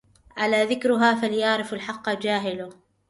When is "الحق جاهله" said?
1.73-2.69